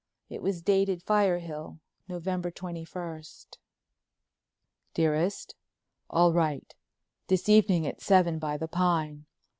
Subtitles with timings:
[0.31, 2.23] It was dated Firehill, Nov.
[2.23, 3.57] 21st."
[4.95, 5.53] Dearest:
[6.09, 6.73] "All right.
[7.27, 9.27] This evening at seven by the pine.